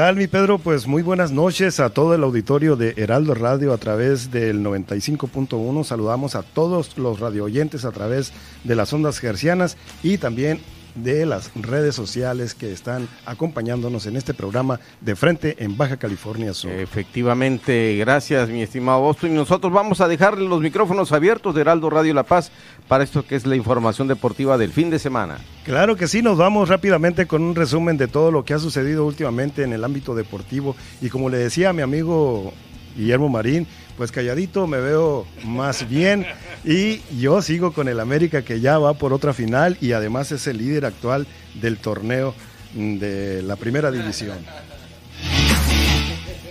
tal, 0.00 0.14
mi 0.14 0.28
Pedro? 0.28 0.58
Pues 0.58 0.86
muy 0.86 1.02
buenas 1.02 1.32
noches 1.32 1.80
a 1.80 1.90
todo 1.90 2.14
el 2.14 2.22
auditorio 2.22 2.76
de 2.76 2.94
Heraldo 2.98 3.34
Radio 3.34 3.72
a 3.72 3.78
través 3.78 4.30
del 4.30 4.62
95.1. 4.62 5.82
Saludamos 5.82 6.36
a 6.36 6.44
todos 6.44 6.96
los 6.98 7.18
radio 7.18 7.42
oyentes 7.42 7.84
a 7.84 7.90
través 7.90 8.32
de 8.62 8.76
las 8.76 8.92
ondas 8.92 9.18
gercianas 9.18 9.76
y 10.04 10.18
también 10.18 10.60
de 10.94 11.26
las 11.26 11.50
redes 11.54 11.94
sociales 11.94 12.54
que 12.54 12.72
están 12.72 13.08
acompañándonos 13.26 14.06
en 14.06 14.16
este 14.16 14.34
programa 14.34 14.80
de 15.00 15.16
frente 15.16 15.56
en 15.58 15.76
Baja 15.76 15.96
California 15.96 16.54
Sur. 16.54 16.70
Efectivamente, 16.72 17.96
gracias 17.98 18.48
mi 18.48 18.62
estimado 18.62 19.00
Boston. 19.00 19.32
Y 19.32 19.34
nosotros 19.34 19.72
vamos 19.72 20.00
a 20.00 20.08
dejarle 20.08 20.48
los 20.48 20.60
micrófonos 20.60 21.12
abiertos 21.12 21.54
de 21.54 21.60
Heraldo 21.60 21.90
Radio 21.90 22.14
La 22.14 22.24
Paz 22.24 22.50
para 22.88 23.04
esto 23.04 23.26
que 23.26 23.36
es 23.36 23.46
la 23.46 23.56
información 23.56 24.08
deportiva 24.08 24.58
del 24.58 24.72
fin 24.72 24.90
de 24.90 24.98
semana. 24.98 25.38
Claro 25.64 25.96
que 25.96 26.08
sí, 26.08 26.22
nos 26.22 26.38
vamos 26.38 26.68
rápidamente 26.68 27.26
con 27.26 27.42
un 27.42 27.54
resumen 27.54 27.96
de 27.96 28.08
todo 28.08 28.30
lo 28.30 28.44
que 28.44 28.54
ha 28.54 28.58
sucedido 28.58 29.06
últimamente 29.06 29.62
en 29.62 29.72
el 29.72 29.84
ámbito 29.84 30.14
deportivo. 30.14 30.74
Y 31.00 31.08
como 31.08 31.28
le 31.28 31.38
decía 31.38 31.70
a 31.70 31.72
mi 31.72 31.82
amigo 31.82 32.52
Guillermo 32.96 33.28
Marín, 33.28 33.66
pues 33.98 34.12
calladito 34.12 34.68
me 34.68 34.78
veo 34.78 35.26
más 35.44 35.88
bien 35.88 36.24
y 36.64 37.00
yo 37.18 37.42
sigo 37.42 37.72
con 37.72 37.88
el 37.88 37.98
América 37.98 38.42
que 38.42 38.60
ya 38.60 38.78
va 38.78 38.94
por 38.94 39.12
otra 39.12 39.34
final 39.34 39.76
y 39.80 39.90
además 39.90 40.30
es 40.30 40.46
el 40.46 40.58
líder 40.58 40.86
actual 40.86 41.26
del 41.60 41.78
torneo 41.78 42.32
de 42.74 43.42
la 43.42 43.56
primera 43.56 43.90
división. 43.90 44.38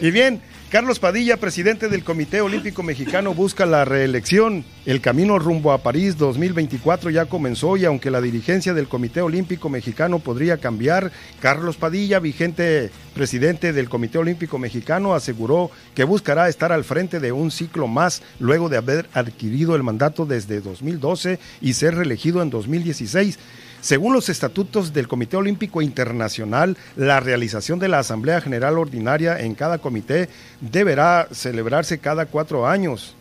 Y 0.01 0.11
bien, 0.11 0.41
Carlos 0.69 0.99
Padilla, 0.99 1.37
presidente 1.37 1.87
del 1.87 2.03
Comité 2.03 2.41
Olímpico 2.41 2.83
Mexicano, 2.83 3.33
busca 3.33 3.65
la 3.65 3.85
reelección. 3.85 4.65
El 4.85 4.99
camino 4.99 5.39
rumbo 5.39 5.71
a 5.71 5.77
París 5.77 6.17
2024 6.17 7.09
ya 7.09 7.23
comenzó 7.23 7.77
y 7.77 7.85
aunque 7.85 8.11
la 8.11 8.19
dirigencia 8.19 8.73
del 8.73 8.89
Comité 8.89 9.21
Olímpico 9.21 9.69
Mexicano 9.69 10.19
podría 10.19 10.57
cambiar, 10.57 11.13
Carlos 11.39 11.77
Padilla, 11.77 12.19
vigente 12.19 12.91
presidente 13.13 13.71
del 13.71 13.87
Comité 13.87 14.17
Olímpico 14.17 14.59
Mexicano, 14.59 15.15
aseguró 15.15 15.71
que 15.95 16.03
buscará 16.03 16.49
estar 16.49 16.73
al 16.73 16.83
frente 16.83 17.21
de 17.21 17.31
un 17.31 17.49
ciclo 17.49 17.87
más 17.87 18.21
luego 18.37 18.67
de 18.67 18.75
haber 18.75 19.07
adquirido 19.13 19.73
el 19.73 19.83
mandato 19.83 20.25
desde 20.25 20.59
2012 20.59 21.39
y 21.61 21.73
ser 21.75 21.95
reelegido 21.95 22.41
en 22.41 22.49
2016. 22.49 23.39
Según 23.81 24.13
los 24.13 24.29
estatutos 24.29 24.93
del 24.93 25.07
Comité 25.07 25.37
Olímpico 25.37 25.81
Internacional, 25.81 26.77
la 26.95 27.19
realización 27.19 27.79
de 27.79 27.87
la 27.87 27.99
Asamblea 27.99 28.41
General 28.41 28.77
Ordinaria 28.77 29.39
en 29.39 29.55
cada 29.55 29.77
comité 29.77 30.29
deberá 30.61 31.27
celebrarse 31.31 31.99
cada 31.99 32.25
cuatro 32.25 32.67
años. 32.67 33.16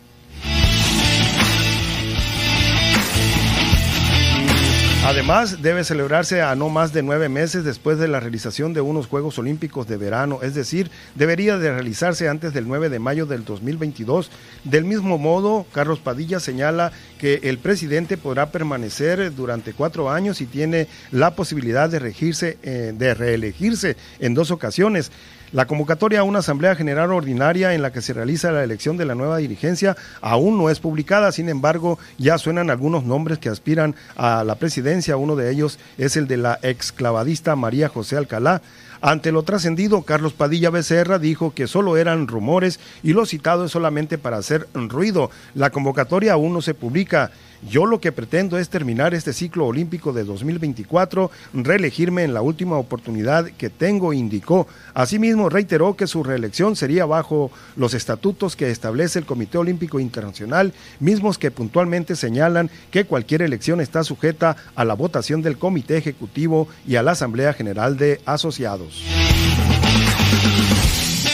Además, 5.07 5.63
debe 5.63 5.85
celebrarse 5.85 6.43
a 6.43 6.57
no 6.57 6.69
más 6.69 6.93
de 6.93 7.05
nueve 7.05 7.29
meses 7.29 7.63
después 7.63 7.97
de 7.97 8.09
la 8.09 8.19
realización 8.19 8.75
de 8.75 8.81
unos 8.81 9.07
Juegos 9.07 9.39
Olímpicos 9.39 9.87
de 9.87 9.97
verano, 9.97 10.41
es 10.43 10.57
decir, 10.57 10.91
debería 11.15 11.59
de 11.59 11.71
realizarse 11.71 12.29
antes 12.29 12.53
del 12.53 12.67
9 12.67 12.89
de 12.89 12.99
mayo 12.99 13.25
del 13.25 13.45
2022. 13.45 14.33
Del 14.65 14.85
mismo 14.85 15.17
modo, 15.17 15.65
Carlos 15.71 16.01
Padilla 16.01 16.41
señala 16.41 16.91
que 17.21 17.39
el 17.45 17.59
presidente 17.59 18.17
podrá 18.17 18.51
permanecer 18.51 19.33
durante 19.33 19.75
cuatro 19.75 20.11
años 20.11 20.41
y 20.41 20.47
tiene 20.47 20.89
la 21.13 21.37
posibilidad 21.37 21.89
de, 21.89 22.01
regirse, 22.01 22.59
eh, 22.65 22.93
de 22.93 23.15
reelegirse 23.15 23.97
en 24.19 24.35
dos 24.35 24.51
ocasiones. 24.51 25.13
La 25.53 25.67
convocatoria 25.67 26.21
a 26.21 26.25
una 26.25 26.41
Asamblea 26.41 26.75
General 26.75 27.13
Ordinaria 27.13 27.73
en 27.73 27.81
la 27.81 27.93
que 27.93 28.03
se 28.03 28.13
realiza 28.13 28.51
la 28.51 28.65
elección 28.65 28.97
de 28.97 29.05
la 29.05 29.15
nueva 29.15 29.37
dirigencia 29.37 29.97
aún 30.21 30.59
no 30.59 30.71
es 30.71 30.81
publicada, 30.81 31.31
sin 31.31 31.49
embargo, 31.49 32.01
ya 32.19 32.37
suenan 32.37 32.69
algunos 32.69 33.05
nombres 33.05 33.39
que 33.39 33.49
aspiran 33.49 33.95
a 34.17 34.43
la 34.43 34.57
presidencia. 34.57 35.17
Uno 35.17 35.37
de 35.37 35.53
ellos 35.53 35.79
es 35.99 36.17
el 36.17 36.27
de 36.27 36.39
la 36.39 36.59
exclavadista 36.63 37.55
María 37.55 37.89
José 37.89 38.17
Alcalá. 38.17 38.61
Ante 39.01 39.31
lo 39.31 39.45
trascendido, 39.45 40.03
Carlos 40.03 40.33
Padilla 40.33 40.71
Becerra 40.71 41.19
dijo 41.19 41.55
que 41.55 41.69
solo 41.69 41.97
eran 41.97 42.27
rumores 42.27 42.81
y 43.03 43.13
lo 43.13 43.25
citado 43.25 43.67
es 43.67 43.73
solamente 43.73 44.19
para 44.19 44.39
hacer 44.39 44.67
ruido. 44.75 45.31
La 45.55 45.71
convocatoria 45.71 46.33
aún 46.33 46.55
no 46.55 46.63
se 46.63 46.75
publica. 46.75 47.31
Yo 47.69 47.87
lo 47.87 48.01
que 48.01 48.13
pretendo 48.13 48.59
es 48.59 48.69
terminar 48.69 49.15
este 49.15 49.33
ciclo 49.33 49.67
olímpico 49.67 50.13
de 50.13 50.25
2024, 50.25 51.31
reelegirme 51.55 52.23
en 52.23 52.35
la 52.35 52.43
última 52.43 52.77
oportunidad 52.77 53.47
que 53.47 53.71
tengo, 53.71 54.13
indicó. 54.13 54.67
Asimismo, 54.95 55.46
reiteró 55.49 55.97
que 55.97 56.07
su 56.07 56.23
reelección 56.23 56.77
sería 56.77 57.07
bajo 57.07 57.51
los 57.77 57.95
estatutos 57.95 58.57
que 58.57 58.71
establece 58.71 59.19
el 59.19 59.27
Comité 59.27 59.59
Olímpico 59.59 60.01
Internacional, 60.01 60.73
mismos 61.01 61.39
que 61.39 61.51
puntualmente 61.51 62.17
señalan 62.17 62.71
que 62.91 63.05
cualquier 63.05 63.43
elección 63.43 63.81
está 63.81 64.05
sujeta 64.05 64.57
a 64.75 64.85
la 64.85 64.95
votación 64.95 65.43
del 65.43 65.59
Comité 65.59 65.97
Ejecutivo 65.97 66.69
y 66.87 66.97
a 66.97 67.03
la 67.03 67.13
Asamblea 67.13 67.53
General 67.53 67.97
de 67.97 68.21
Asociados. 68.27 69.03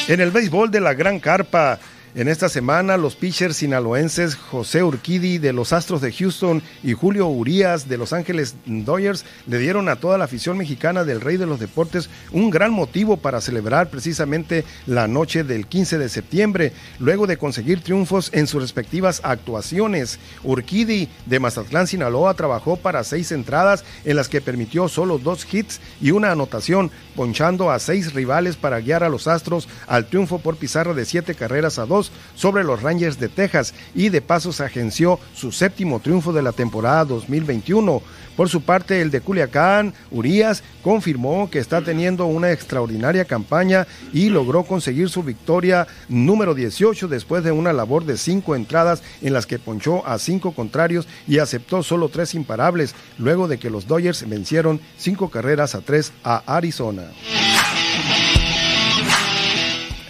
En 0.08 0.20
el 0.20 0.30
béisbol 0.30 0.70
de 0.70 0.80
la 0.80 0.94
Gran 0.94 1.20
Carpa, 1.20 1.78
en 2.14 2.28
esta 2.28 2.50
semana, 2.50 2.98
los 2.98 3.16
pitchers 3.16 3.56
sinaloenses 3.56 4.34
José 4.34 4.82
Urquidi 4.82 5.38
de 5.38 5.54
los 5.54 5.72
Astros 5.72 6.02
de 6.02 6.12
Houston 6.12 6.62
y 6.82 6.92
Julio 6.92 7.26
Urías 7.28 7.88
de 7.88 7.96
Los 7.96 8.12
Ángeles 8.12 8.54
Dodgers 8.66 9.24
le 9.46 9.56
dieron 9.56 9.88
a 9.88 9.96
toda 9.96 10.18
la 10.18 10.24
afición 10.24 10.58
mexicana 10.58 11.04
del 11.04 11.22
Rey 11.22 11.38
de 11.38 11.46
los 11.46 11.58
Deportes 11.58 12.10
un 12.30 12.50
gran 12.50 12.70
motivo 12.70 13.16
para 13.16 13.40
celebrar 13.40 13.88
precisamente 13.88 14.66
la 14.84 15.08
noche 15.08 15.42
del 15.42 15.66
15 15.66 15.96
de 15.96 16.10
septiembre, 16.10 16.72
luego 16.98 17.26
de 17.26 17.38
conseguir 17.38 17.80
triunfos 17.80 18.28
en 18.34 18.46
sus 18.46 18.60
respectivas 18.60 19.22
actuaciones. 19.24 20.18
Urquidi 20.44 21.08
de 21.24 21.40
Mazatlán, 21.40 21.86
Sinaloa, 21.86 22.34
trabajó 22.34 22.76
para 22.76 23.04
seis 23.04 23.32
entradas 23.32 23.84
en 24.04 24.16
las 24.16 24.28
que 24.28 24.42
permitió 24.42 24.86
solo 24.88 25.16
dos 25.16 25.46
hits 25.50 25.80
y 25.98 26.10
una 26.10 26.30
anotación, 26.32 26.90
ponchando 27.16 27.70
a 27.70 27.78
seis 27.78 28.12
rivales 28.12 28.56
para 28.56 28.80
guiar 28.80 29.02
a 29.02 29.08
los 29.08 29.28
Astros 29.28 29.66
al 29.86 30.04
triunfo 30.04 30.40
por 30.40 30.56
pizarra 30.56 30.92
de 30.92 31.06
siete 31.06 31.34
carreras 31.34 31.78
a 31.78 31.86
dos 31.86 32.01
sobre 32.34 32.64
los 32.64 32.82
Rangers 32.82 33.18
de 33.18 33.28
Texas 33.28 33.74
y 33.94 34.08
de 34.08 34.20
paso 34.20 34.52
se 34.52 34.64
agenció 34.64 35.20
su 35.34 35.52
séptimo 35.52 36.00
triunfo 36.00 36.32
de 36.32 36.42
la 36.42 36.52
temporada 36.52 37.04
2021. 37.04 38.02
Por 38.36 38.48
su 38.48 38.62
parte, 38.62 39.02
el 39.02 39.10
de 39.10 39.20
Culiacán, 39.20 39.92
Urias, 40.10 40.62
confirmó 40.82 41.50
que 41.50 41.58
está 41.58 41.82
teniendo 41.82 42.26
una 42.26 42.50
extraordinaria 42.50 43.26
campaña 43.26 43.86
y 44.12 44.30
logró 44.30 44.64
conseguir 44.64 45.10
su 45.10 45.22
victoria 45.22 45.86
número 46.08 46.54
18 46.54 47.08
después 47.08 47.44
de 47.44 47.52
una 47.52 47.74
labor 47.74 48.06
de 48.06 48.16
cinco 48.16 48.56
entradas 48.56 49.02
en 49.20 49.34
las 49.34 49.46
que 49.46 49.58
ponchó 49.58 50.06
a 50.06 50.18
cinco 50.18 50.52
contrarios 50.52 51.06
y 51.28 51.38
aceptó 51.38 51.82
solo 51.82 52.08
tres 52.08 52.34
imparables, 52.34 52.94
luego 53.18 53.48
de 53.48 53.58
que 53.58 53.70
los 53.70 53.86
Dodgers 53.86 54.26
vencieron 54.28 54.80
cinco 54.96 55.28
carreras 55.28 55.74
a 55.74 55.82
tres 55.82 56.12
a 56.24 56.42
Arizona. 56.46 57.02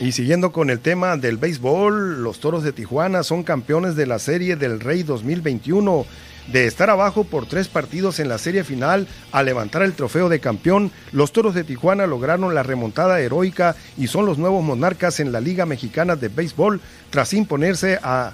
Y 0.03 0.11
siguiendo 0.11 0.51
con 0.51 0.69
el 0.69 0.81
tema 0.81 1.17
del 1.17 1.37
béisbol, 1.37 2.25
los 2.25 2.41
Toros 2.41 2.65
de 2.65 2.73
Tijuana 2.73 3.23
son 3.23 3.45
campeones 3.45 3.95
de 3.95 4.05
la 4.05 4.19
Serie 4.19 4.57
del 4.57 4.81
Rey 4.81 5.05
2021. 5.05 6.05
De 6.49 6.67
estar 6.67 6.91
abajo 6.91 7.23
por 7.23 7.47
tres 7.47 7.69
partidos 7.69 8.19
en 8.19 8.29
la 8.29 8.39
serie 8.39 8.65
final 8.65 9.07
a 9.31 9.45
levantar 9.45 9.83
el 9.83 9.93
trofeo 9.93 10.29
de 10.29 10.41
campeón, 10.41 10.91
los 11.13 11.31
Toros 11.31 11.55
de 11.55 11.63
Tijuana 11.63 12.09
lograron 12.09 12.53
la 12.53 12.65
remontada 12.65 13.21
heroica 13.21 13.77
y 13.97 14.09
son 14.09 14.27
los 14.27 14.39
nuevos 14.39 14.65
monarcas 14.65 15.21
en 15.21 15.31
la 15.31 15.41
Liga 15.41 15.67
Mexicana 15.67 16.17
de 16.17 16.27
Béisbol 16.27 16.81
tras 17.11 17.33
imponerse 17.33 18.01
a 18.03 18.33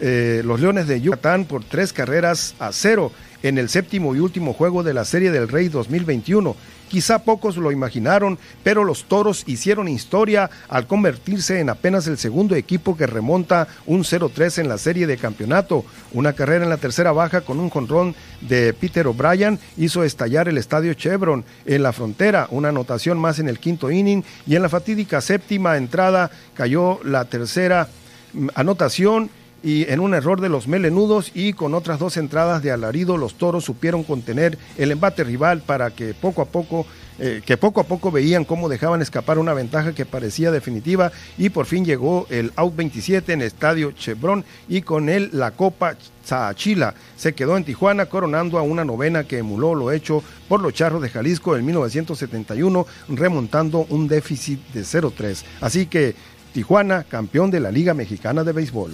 eh, 0.00 0.42
los 0.44 0.58
Leones 0.60 0.88
de 0.88 1.00
Yucatán 1.00 1.44
por 1.44 1.62
tres 1.62 1.92
carreras 1.92 2.56
a 2.58 2.72
cero 2.72 3.12
en 3.42 3.58
el 3.58 3.68
séptimo 3.68 4.14
y 4.14 4.20
último 4.20 4.52
juego 4.52 4.82
de 4.82 4.94
la 4.94 5.04
Serie 5.04 5.30
del 5.30 5.48
Rey 5.48 5.68
2021. 5.68 6.56
Quizá 6.88 7.24
pocos 7.24 7.56
lo 7.56 7.72
imaginaron, 7.72 8.38
pero 8.62 8.84
los 8.84 9.04
Toros 9.04 9.42
hicieron 9.46 9.88
historia 9.88 10.50
al 10.68 10.86
convertirse 10.86 11.58
en 11.58 11.68
apenas 11.68 12.06
el 12.06 12.16
segundo 12.16 12.54
equipo 12.54 12.96
que 12.96 13.08
remonta 13.08 13.66
un 13.86 14.04
0-3 14.04 14.60
en 14.60 14.68
la 14.68 14.78
serie 14.78 15.06
de 15.08 15.16
campeonato. 15.16 15.84
Una 16.12 16.32
carrera 16.32 16.64
en 16.64 16.70
la 16.70 16.76
tercera 16.76 17.10
baja 17.10 17.40
con 17.40 17.58
un 17.58 17.70
jonrón 17.70 18.14
de 18.40 18.72
Peter 18.72 19.06
O'Brien 19.08 19.58
hizo 19.76 20.04
estallar 20.04 20.48
el 20.48 20.58
estadio 20.58 20.94
Chevron 20.94 21.44
en 21.64 21.82
la 21.82 21.92
frontera, 21.92 22.46
una 22.50 22.68
anotación 22.68 23.18
más 23.18 23.40
en 23.40 23.48
el 23.48 23.58
quinto 23.58 23.90
inning 23.90 24.22
y 24.46 24.54
en 24.54 24.62
la 24.62 24.68
fatídica 24.68 25.20
séptima 25.20 25.76
entrada 25.76 26.30
cayó 26.54 27.00
la 27.02 27.24
tercera 27.24 27.88
mm, 28.32 28.48
anotación 28.54 29.30
y 29.62 29.90
en 29.90 30.00
un 30.00 30.14
error 30.14 30.40
de 30.40 30.48
los 30.48 30.68
melenudos 30.68 31.30
y 31.34 31.52
con 31.52 31.74
otras 31.74 31.98
dos 31.98 32.16
entradas 32.16 32.62
de 32.62 32.72
alarido 32.72 33.16
los 33.16 33.34
toros 33.34 33.64
supieron 33.64 34.04
contener 34.04 34.58
el 34.76 34.92
embate 34.92 35.24
rival 35.24 35.60
para 35.60 35.90
que 35.90 36.14
poco 36.14 36.42
a 36.42 36.46
poco 36.46 36.86
eh, 37.18 37.40
que 37.46 37.56
poco 37.56 37.80
a 37.80 37.84
poco 37.84 38.10
veían 38.10 38.44
cómo 38.44 38.68
dejaban 38.68 39.00
escapar 39.00 39.38
una 39.38 39.54
ventaja 39.54 39.94
que 39.94 40.04
parecía 40.04 40.50
definitiva 40.50 41.12
y 41.38 41.48
por 41.48 41.64
fin 41.64 41.84
llegó 41.84 42.26
el 42.28 42.52
out 42.56 42.76
27 42.76 43.32
en 43.32 43.40
estadio 43.40 43.92
Chevron 43.92 44.44
y 44.68 44.82
con 44.82 45.08
él 45.08 45.30
la 45.32 45.52
Copa 45.52 45.96
Zachila 46.26 46.94
se 47.16 47.34
quedó 47.34 47.56
en 47.56 47.64
Tijuana 47.64 48.06
coronando 48.06 48.58
a 48.58 48.62
una 48.62 48.84
novena 48.84 49.24
que 49.24 49.38
emuló 49.38 49.74
lo 49.74 49.92
hecho 49.92 50.22
por 50.46 50.60
los 50.60 50.74
Charros 50.74 51.00
de 51.00 51.08
Jalisco 51.08 51.56
en 51.56 51.64
1971 51.64 52.86
remontando 53.08 53.86
un 53.88 54.08
déficit 54.08 54.60
de 54.74 54.82
0-3. 54.82 55.42
Así 55.62 55.86
que 55.86 56.14
Tijuana, 56.52 57.04
campeón 57.04 57.50
de 57.50 57.60
la 57.60 57.70
Liga 57.70 57.94
Mexicana 57.94 58.44
de 58.44 58.52
Béisbol 58.52 58.92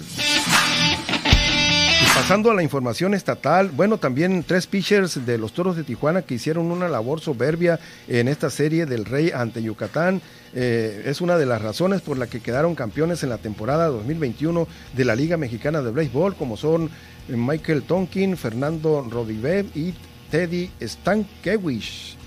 Pasando 2.15 2.51
a 2.51 2.53
la 2.53 2.61
información 2.61 3.15
estatal, 3.15 3.69
bueno, 3.69 3.97
también 3.97 4.43
tres 4.43 4.67
pitchers 4.67 5.25
de 5.25 5.39
los 5.39 5.51
Toros 5.51 5.75
de 5.75 5.83
Tijuana 5.83 6.21
que 6.21 6.35
hicieron 6.35 6.71
una 6.71 6.87
labor 6.87 7.19
soberbia 7.19 7.79
en 8.07 8.27
esta 8.27 8.51
serie 8.51 8.85
del 8.85 9.05
Rey 9.05 9.31
ante 9.33 9.63
Yucatán. 9.63 10.21
Eh, 10.53 11.05
es 11.07 11.21
una 11.21 11.37
de 11.37 11.47
las 11.47 11.63
razones 11.63 12.01
por 12.01 12.19
la 12.19 12.27
que 12.27 12.39
quedaron 12.39 12.75
campeones 12.75 13.23
en 13.23 13.29
la 13.29 13.39
temporada 13.39 13.87
2021 13.87 14.67
de 14.95 15.05
la 15.05 15.15
Liga 15.15 15.37
Mexicana 15.37 15.81
de 15.81 15.91
Béisbol, 15.91 16.35
como 16.35 16.55
son 16.55 16.91
Michael 17.29 17.81
Tonkin, 17.81 18.37
Fernando 18.37 19.07
Rodivé 19.09 19.65
y 19.73 19.95
Teddy 20.29 20.69
Stankiewicz. 20.81 22.22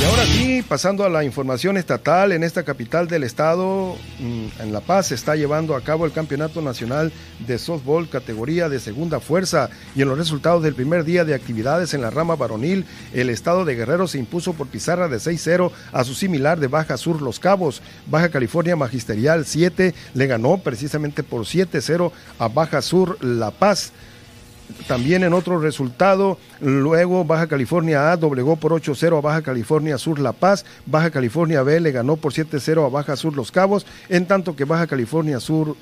Y 0.00 0.02
ahora 0.02 0.24
sí, 0.24 0.64
pasando 0.66 1.04
a 1.04 1.10
la 1.10 1.24
información 1.24 1.76
estatal, 1.76 2.32
en 2.32 2.42
esta 2.42 2.62
capital 2.62 3.06
del 3.06 3.22
estado, 3.22 3.96
mm, 4.18 4.62
en 4.62 4.72
La 4.72 4.80
Paz, 4.80 5.08
se 5.08 5.14
está 5.14 5.36
llevando 5.36 5.76
a 5.76 5.82
cabo 5.82 6.06
el 6.06 6.12
Campeonato 6.12 6.62
Nacional 6.62 7.12
de 7.46 7.58
Softball 7.58 8.08
categoría 8.08 8.70
de 8.70 8.80
segunda 8.80 9.20
fuerza 9.20 9.68
y 9.94 10.00
en 10.00 10.08
los 10.08 10.16
resultados 10.16 10.62
del 10.62 10.74
primer 10.74 11.04
día 11.04 11.26
de 11.26 11.34
actividades 11.34 11.92
en 11.92 12.00
la 12.00 12.08
rama 12.08 12.34
varonil, 12.34 12.86
el 13.12 13.28
estado 13.28 13.66
de 13.66 13.74
Guerrero 13.74 14.08
se 14.08 14.16
impuso 14.16 14.54
por 14.54 14.68
pizarra 14.68 15.06
de 15.06 15.18
6-0 15.18 15.70
a 15.92 16.02
su 16.04 16.14
similar 16.14 16.58
de 16.58 16.68
Baja 16.68 16.96
Sur 16.96 17.20
Los 17.20 17.38
Cabos. 17.38 17.82
Baja 18.06 18.30
California 18.30 18.76
Magisterial 18.76 19.44
7 19.44 19.92
le 20.14 20.26
ganó 20.26 20.56
precisamente 20.56 21.22
por 21.22 21.42
7-0 21.42 22.10
a 22.38 22.48
Baja 22.48 22.80
Sur 22.80 23.22
La 23.22 23.50
Paz. 23.50 23.92
También 24.86 25.24
en 25.24 25.32
otro 25.32 25.58
resultado, 25.58 26.38
luego 26.60 27.24
Baja 27.24 27.46
California 27.46 28.12
A 28.12 28.16
doblegó 28.16 28.56
por 28.56 28.72
8-0 28.72 29.18
a 29.18 29.20
Baja 29.20 29.42
California 29.42 29.98
Sur 29.98 30.18
La 30.18 30.32
Paz, 30.32 30.64
Baja 30.86 31.10
California 31.10 31.62
B 31.62 31.80
le 31.80 31.92
ganó 31.92 32.16
por 32.16 32.32
7-0 32.32 32.86
a 32.86 32.88
Baja 32.88 33.16
Sur 33.16 33.36
Los 33.36 33.52
Cabos, 33.52 33.86
en 34.08 34.26
tanto 34.26 34.56
que 34.56 34.64
Baja 34.64 34.86
California 34.86 35.40
Sur 35.40 35.76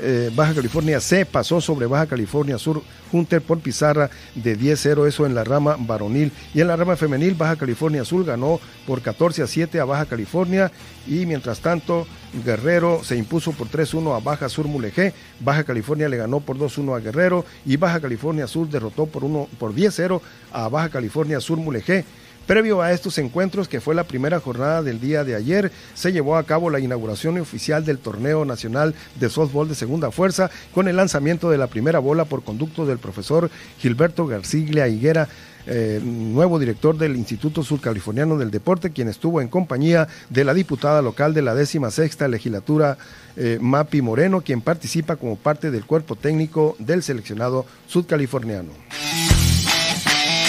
eh, 0.00 0.30
Baja 0.34 0.54
California 0.54 1.00
C 1.00 1.24
pasó 1.24 1.60
sobre 1.60 1.86
Baja 1.86 2.06
California 2.06 2.58
Sur 2.58 2.82
Hunter 3.12 3.40
por 3.40 3.60
pizarra 3.60 4.10
de 4.34 4.58
10-0, 4.58 5.06
eso 5.06 5.24
en 5.24 5.34
la 5.34 5.44
rama 5.44 5.76
varonil. 5.78 6.32
Y 6.52 6.60
en 6.60 6.68
la 6.68 6.76
rama 6.76 6.96
femenil, 6.96 7.34
Baja 7.34 7.56
California 7.56 8.04
Sur 8.04 8.24
ganó 8.24 8.60
por 8.86 9.02
14 9.02 9.42
a 9.42 9.46
7 9.46 9.78
a 9.78 9.84
Baja 9.84 10.06
California. 10.06 10.72
Y 11.06 11.26
mientras 11.26 11.60
tanto, 11.60 12.06
Guerrero 12.44 13.04
se 13.04 13.16
impuso 13.16 13.52
por 13.52 13.68
3-1 13.68 14.16
a 14.16 14.20
Baja 14.20 14.48
Sur 14.48 14.66
Mulegé. 14.66 15.12
Baja 15.40 15.62
California 15.64 16.08
le 16.08 16.16
ganó 16.16 16.40
por 16.40 16.56
2-1 16.56 16.96
a 16.96 17.00
Guerrero. 17.00 17.44
Y 17.64 17.76
Baja 17.76 18.00
California 18.00 18.48
Sur 18.48 18.68
derrotó 18.68 19.06
por, 19.06 19.22
por 19.58 19.74
10-0 19.74 20.20
a 20.52 20.68
Baja 20.68 20.88
California 20.88 21.40
Sur 21.40 21.58
Mulegé. 21.58 22.04
Previo 22.46 22.82
a 22.82 22.92
estos 22.92 23.16
encuentros, 23.16 23.68
que 23.68 23.80
fue 23.80 23.94
la 23.94 24.04
primera 24.04 24.38
jornada 24.38 24.82
del 24.82 25.00
día 25.00 25.24
de 25.24 25.34
ayer, 25.34 25.72
se 25.94 26.12
llevó 26.12 26.36
a 26.36 26.44
cabo 26.44 26.68
la 26.68 26.78
inauguración 26.78 27.38
oficial 27.38 27.86
del 27.86 27.98
Torneo 27.98 28.44
Nacional 28.44 28.94
de 29.18 29.30
Softball 29.30 29.66
de 29.66 29.74
Segunda 29.74 30.10
Fuerza 30.10 30.50
con 30.74 30.86
el 30.86 30.96
lanzamiento 30.96 31.48
de 31.48 31.56
la 31.56 31.68
primera 31.68 32.00
bola 32.00 32.26
por 32.26 32.44
conducto 32.44 32.84
del 32.84 32.98
profesor 32.98 33.50
Gilberto 33.78 34.26
Garciglia 34.26 34.88
Higuera. 34.88 35.26
Eh, 35.66 35.98
nuevo 36.04 36.58
director 36.58 36.98
del 36.98 37.16
Instituto 37.16 37.62
Surcaliforniano 37.62 38.36
del 38.36 38.50
Deporte, 38.50 38.90
quien 38.90 39.08
estuvo 39.08 39.40
en 39.40 39.48
compañía 39.48 40.08
de 40.28 40.44
la 40.44 40.52
diputada 40.52 41.00
local 41.00 41.32
de 41.32 41.40
la 41.40 41.54
décima 41.54 41.90
sexta 41.90 42.28
legislatura, 42.28 42.98
eh, 43.38 43.56
Mapi 43.58 44.02
Moreno, 44.02 44.42
quien 44.42 44.60
participa 44.60 45.16
como 45.16 45.36
parte 45.36 45.70
del 45.70 45.86
cuerpo 45.86 46.16
técnico 46.16 46.76
del 46.78 47.02
seleccionado 47.02 47.64
sudcaliforniano. 47.86 48.72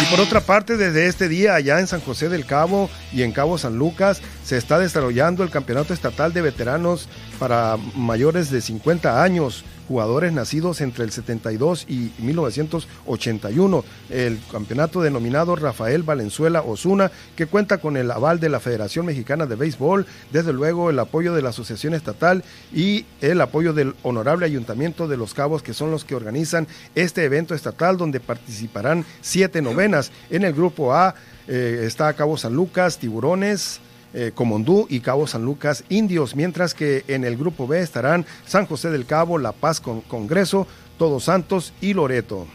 Y 0.01 0.05
por 0.07 0.19
otra 0.19 0.41
parte, 0.41 0.75
desde 0.75 1.07
este 1.07 1.29
día 1.29 1.55
allá 1.55 1.79
en 1.79 1.87
San 1.87 2.01
José 2.01 2.27
del 2.27 2.45
Cabo 2.45 2.89
y 3.13 3.23
en 3.23 3.31
Cabo 3.31 3.57
San 3.57 3.77
Lucas 3.77 4.21
se 4.43 4.57
está 4.57 4.77
desarrollando 4.77 5.41
el 5.41 5.49
Campeonato 5.49 5.93
Estatal 5.93 6.33
de 6.33 6.41
Veteranos 6.41 7.07
para 7.39 7.77
mayores 7.95 8.51
de 8.51 8.59
50 8.59 9.23
años 9.23 9.63
jugadores 9.87 10.33
nacidos 10.33 10.81
entre 10.81 11.03
el 11.03 11.11
72 11.11 11.85
y 11.87 12.11
1981. 12.19 13.83
El 14.09 14.39
campeonato 14.51 15.01
denominado 15.01 15.55
Rafael 15.55 16.03
Valenzuela 16.03 16.61
Osuna, 16.61 17.11
que 17.35 17.47
cuenta 17.47 17.77
con 17.77 17.97
el 17.97 18.11
aval 18.11 18.39
de 18.39 18.49
la 18.49 18.59
Federación 18.59 19.05
Mexicana 19.05 19.45
de 19.45 19.55
Béisbol, 19.55 20.05
desde 20.31 20.53
luego 20.53 20.89
el 20.89 20.99
apoyo 20.99 21.33
de 21.33 21.41
la 21.41 21.49
Asociación 21.49 21.93
Estatal 21.93 22.43
y 22.73 23.05
el 23.21 23.41
apoyo 23.41 23.73
del 23.73 23.95
Honorable 24.03 24.45
Ayuntamiento 24.45 25.07
de 25.07 25.17
Los 25.17 25.33
Cabos, 25.33 25.63
que 25.63 25.73
son 25.73 25.91
los 25.91 26.05
que 26.05 26.15
organizan 26.15 26.67
este 26.95 27.23
evento 27.23 27.53
estatal 27.55 27.97
donde 27.97 28.19
participarán 28.19 29.05
siete 29.21 29.61
novenas. 29.61 30.11
En 30.29 30.43
el 30.43 30.53
grupo 30.53 30.93
A 30.93 31.15
eh, 31.47 31.83
está 31.85 32.13
Cabo 32.13 32.37
San 32.37 32.53
Lucas, 32.53 32.97
Tiburones, 32.97 33.79
eh, 34.15 34.31
Comondú 34.33 34.87
y 34.89 35.01
Cabo 35.01 35.27
San 35.27 35.43
Lucas 35.43 35.83
Indios, 35.89 36.35
mientras 36.35 36.73
que 36.73 37.03
en 37.07 37.25
el 37.25 37.35
grupo 37.35 37.67
B 37.67 37.81
estarán 37.81 38.25
San 38.45 38.65
José 38.65 38.89
del 38.89 39.05
Cabo, 39.05 39.37
La 39.37 39.51
Paz 39.51 39.81
con 39.81 40.01
Congreso, 40.01 40.67
Todos 40.97 41.25
Santos 41.25 41.73
y 41.81 41.93
Loreto. 41.93 42.47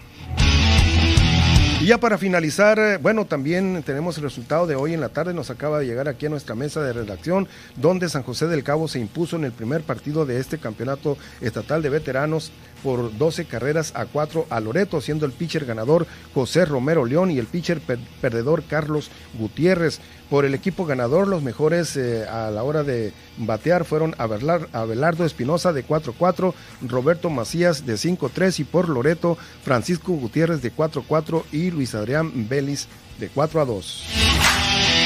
Y 1.81 1.87
ya 1.87 1.99
para 1.99 2.19
finalizar, 2.19 2.79
eh, 2.79 2.99
bueno, 2.99 3.25
también 3.25 3.83
tenemos 3.87 4.19
el 4.19 4.25
resultado 4.25 4.67
de 4.67 4.75
hoy 4.75 4.93
en 4.93 5.01
la 5.01 5.09
tarde, 5.09 5.33
nos 5.33 5.49
acaba 5.49 5.79
de 5.79 5.87
llegar 5.87 6.09
aquí 6.09 6.27
a 6.27 6.29
nuestra 6.29 6.55
mesa 6.55 6.83
de 6.83 6.93
redacción, 6.93 7.49
donde 7.77 8.11
San 8.11 8.23
José 8.23 8.49
del 8.49 8.63
Cabo 8.63 8.87
se 8.87 8.99
impuso 8.99 9.37
en 9.37 9.45
el 9.45 9.53
primer 9.53 9.83
partido 9.83 10.27
de 10.27 10.41
este 10.41 10.59
campeonato 10.59 11.17
estatal 11.41 11.81
de 11.81 11.89
veteranos 11.89 12.53
por 12.83 13.17
12 13.17 13.47
carreras 13.47 13.93
a 13.95 14.05
4 14.05 14.47
a 14.51 14.61
Loreto, 14.61 15.01
siendo 15.01 15.25
el 15.25 15.33
pitcher 15.33 15.65
ganador 15.65 16.07
José 16.35 16.67
Romero 16.67 17.07
León 17.07 17.31
y 17.31 17.39
el 17.39 17.47
pitcher 17.47 17.81
perdedor 18.21 18.63
Carlos 18.65 19.11
Gutiérrez. 19.39 20.01
Por 20.31 20.45
el 20.45 20.55
equipo 20.55 20.87
ganador, 20.87 21.27
los 21.27 21.43
mejores 21.43 21.97
eh, 21.97 22.25
a 22.25 22.53
la 22.53 22.63
hora 22.63 22.85
de 22.85 23.13
batear 23.37 23.85
fueron 23.85 24.15
Abelardo 24.17 25.25
Espinosa 25.25 25.73
de 25.73 25.85
4-4, 25.85 26.55
Roberto 26.83 27.31
Macías 27.31 27.85
de 27.85 27.95
5-3 27.95 28.61
y 28.61 28.65
por 28.65 28.89
Loreto, 28.89 29.37
Francisco 29.65 30.13
Gutiérrez 30.13 30.63
de 30.63 30.73
4-4 30.73 31.43
y 31.51 31.73
Luis 31.73 31.97
Adrián 31.97 32.49
Vélez 32.49 32.87
de 33.19 33.29
4-2. 33.29 34.05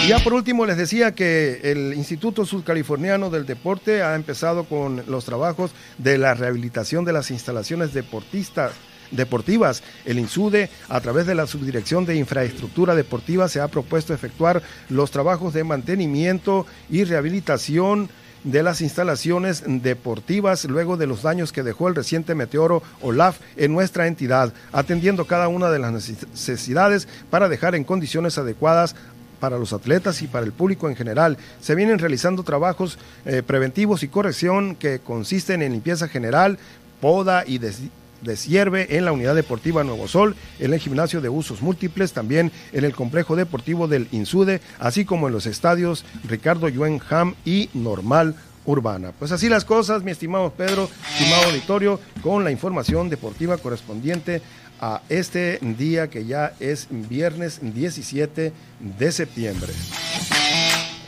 Y 0.04 0.08
ya 0.08 0.18
por 0.18 0.34
último 0.34 0.66
les 0.66 0.76
decía 0.76 1.14
que 1.14 1.60
el 1.64 1.94
Instituto 1.94 2.44
Sudcaliforniano 2.44 3.30
del 3.30 3.46
Deporte 3.46 4.02
ha 4.02 4.16
empezado 4.16 4.64
con 4.64 5.04
los 5.08 5.24
trabajos 5.24 5.70
de 5.96 6.18
la 6.18 6.34
rehabilitación 6.34 7.06
de 7.06 7.14
las 7.14 7.30
instalaciones 7.30 7.94
deportistas 7.94 8.72
deportivas. 9.10 9.82
El 10.04 10.18
INSUDE, 10.18 10.70
a 10.88 11.00
través 11.00 11.26
de 11.26 11.34
la 11.34 11.46
Subdirección 11.46 12.04
de 12.04 12.16
Infraestructura 12.16 12.94
Deportiva, 12.94 13.48
se 13.48 13.60
ha 13.60 13.68
propuesto 13.68 14.14
efectuar 14.14 14.62
los 14.88 15.10
trabajos 15.10 15.54
de 15.54 15.64
mantenimiento 15.64 16.66
y 16.90 17.04
rehabilitación 17.04 18.08
de 18.44 18.62
las 18.62 18.82
instalaciones 18.82 19.64
deportivas 19.66 20.66
luego 20.66 20.96
de 20.96 21.06
los 21.06 21.22
daños 21.22 21.50
que 21.50 21.62
dejó 21.62 21.88
el 21.88 21.94
reciente 21.94 22.34
meteoro 22.34 22.82
Olaf 23.00 23.38
en 23.56 23.72
nuestra 23.72 24.06
entidad, 24.06 24.52
atendiendo 24.70 25.26
cada 25.26 25.48
una 25.48 25.70
de 25.70 25.78
las 25.78 25.92
necesidades 25.92 27.08
para 27.30 27.48
dejar 27.48 27.74
en 27.74 27.84
condiciones 27.84 28.36
adecuadas 28.38 28.94
para 29.40 29.58
los 29.58 29.72
atletas 29.72 30.22
y 30.22 30.26
para 30.26 30.46
el 30.46 30.52
público 30.52 30.88
en 30.88 30.96
general. 30.96 31.38
Se 31.60 31.74
vienen 31.74 31.98
realizando 31.98 32.44
trabajos 32.44 32.98
eh, 33.24 33.42
preventivos 33.42 34.02
y 34.02 34.08
corrección 34.08 34.76
que 34.76 35.00
consisten 35.00 35.62
en 35.62 35.72
limpieza 35.72 36.08
general, 36.08 36.58
poda 37.00 37.44
y 37.46 37.58
deshierve 38.24 38.96
en 38.96 39.04
la 39.04 39.12
unidad 39.12 39.34
deportiva 39.34 39.84
Nuevo 39.84 40.08
Sol, 40.08 40.34
en 40.58 40.72
el 40.72 40.81
gimnasio 40.81 41.20
de 41.20 41.28
usos 41.28 41.62
múltiples, 41.62 42.12
también 42.12 42.50
en 42.72 42.84
el 42.84 42.94
complejo 42.94 43.36
deportivo 43.36 43.88
del 43.88 44.08
Insude, 44.10 44.60
así 44.78 45.04
como 45.04 45.28
en 45.28 45.34
los 45.34 45.46
estadios 45.46 46.04
Ricardo 46.28 46.69
Ham 47.10 47.34
y 47.44 47.69
Normal 47.74 48.34
Urbana. 48.66 49.12
Pues 49.19 49.32
así 49.32 49.48
las 49.48 49.64
cosas, 49.64 50.02
mi 50.02 50.10
estimado 50.10 50.50
Pedro, 50.50 50.88
estimado 51.12 51.44
auditorio, 51.44 52.00
con 52.22 52.44
la 52.44 52.50
información 52.50 53.10
deportiva 53.10 53.58
correspondiente 53.58 54.43
a 54.81 55.02
este 55.08 55.58
día 55.78 56.08
que 56.08 56.24
ya 56.24 56.54
es 56.60 56.88
viernes 56.90 57.60
17 57.62 58.52
de 58.98 59.12
septiembre. 59.12 59.72